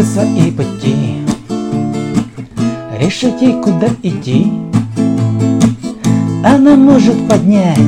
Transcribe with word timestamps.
бы 0.00 0.06
свои 0.06 0.50
пути 0.50 1.18
Решить 2.98 3.60
куда 3.62 3.88
идти. 4.02 4.52
Она 6.44 6.76
может 6.76 7.28
поднять 7.28 7.78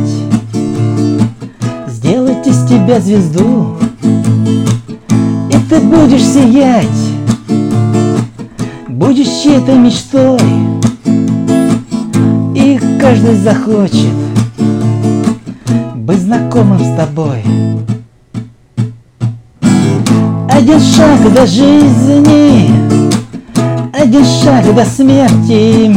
Сделать 1.89 2.47
из 2.47 2.67
тебя 2.67 3.01
звезду. 3.01 3.77
И 4.03 5.57
ты 5.71 5.81
будешь 5.81 6.25
сиять 6.25 6.87
Будешь 8.89 9.43
чьей-то 9.43 9.75
мечтой. 9.75 10.39
И 12.55 12.79
каждый 13.01 13.37
захочет 13.37 14.13
Быть 15.95 16.21
знакомым 16.21 16.79
с 16.79 16.97
тобой 16.97 17.43
один 20.63 20.79
шаг 20.79 21.35
до 21.35 21.45
жизни, 21.45 22.71
один 23.93 24.25
шаг 24.25 24.73
до 24.73 24.85
смерти. 24.85 25.93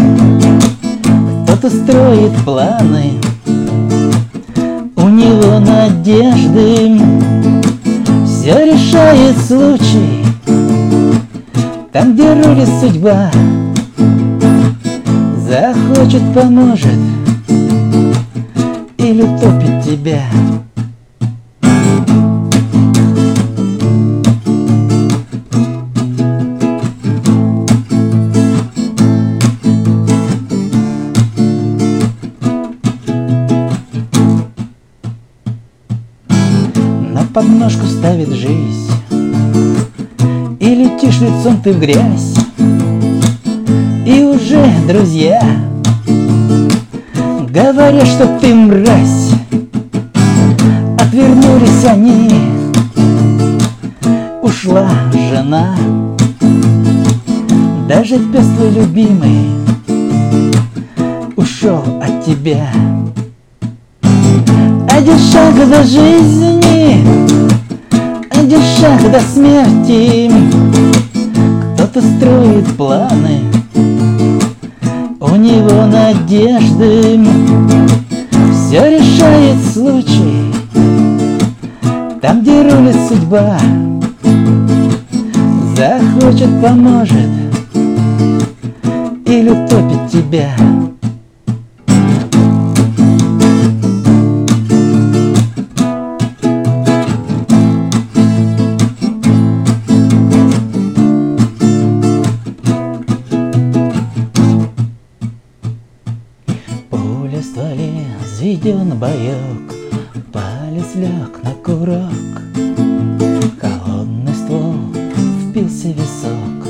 Кто-то 1.43 1.69
строит 1.69 2.31
планы, 2.43 3.13
у 4.95 5.07
него 5.07 5.59
надежды. 5.59 6.99
Все 8.25 8.65
решает 8.65 9.37
случай, 9.37 10.25
там, 11.93 12.15
где 12.15 12.33
рулит 12.33 12.69
судьба. 12.81 13.29
Захочет, 15.47 16.23
поможет 16.33 16.89
или 18.97 19.21
топит 19.39 19.85
тебя. 19.85 20.23
Подножку 37.35 37.85
ставит 37.85 38.29
жизнь. 38.29 38.89
И 40.61 40.73
летишь 40.73 41.19
лицом 41.19 41.59
ты 41.61 41.73
в 41.73 41.79
грязь. 41.81 42.33
И 44.05 44.23
уже 44.23 44.65
друзья 44.87 45.41
Говорят, 47.49 48.07
что 48.07 48.39
ты 48.39 48.55
мразь. 48.55 49.33
Отвернулись 50.97 51.83
они. 51.85 52.31
Ушла 54.41 54.89
жена. 55.11 55.75
Даже 57.89 58.17
пес 58.17 58.45
твой 58.57 58.71
любимый 58.71 59.49
Ушел 61.35 61.83
от 62.01 62.25
тебя. 62.25 62.69
Один 64.89 65.19
шаг 65.19 65.55
до 65.69 65.83
жизни, 65.83 67.24
шаг 68.85 69.11
до 69.11 69.19
смерти. 69.19 70.31
Кто-то 71.73 72.01
строит 72.01 72.67
планы, 72.77 73.41
у 75.19 75.35
него 75.35 75.85
надежды. 75.85 77.19
Все 78.53 78.97
решает 78.97 79.57
случай, 79.73 80.53
там, 82.21 82.41
где 82.41 82.61
рулит 82.61 82.95
судьба. 83.07 83.57
Захочет, 85.75 86.61
поможет 86.61 87.29
или 89.25 89.49
топит 89.67 90.11
тебя. 90.11 90.49
Взведен 108.45 108.89
боек, 108.99 109.73
Палец 110.31 110.93
лег 110.93 111.41
на 111.41 111.51
курок. 111.65 112.43
Холодный 113.59 114.35
ствол 114.35 114.75
впился 115.49 115.87
в 115.87 115.95
висок, 115.97 116.67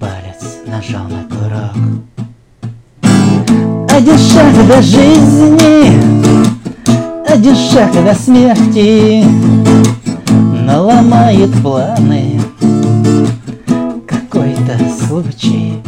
Палец 0.00 0.58
нажал 0.66 1.04
на 1.04 1.22
курок. 1.22 1.76
Один 3.90 4.18
шаг 4.18 4.66
до 4.66 4.82
жизни, 4.82 6.00
один 7.28 7.54
шаг 7.54 7.92
до 7.92 8.14
смерти, 8.14 9.24
Но 10.66 10.82
ломает 10.82 11.52
планы 11.62 12.40
какой-то 14.08 14.80
случай. 15.06 15.83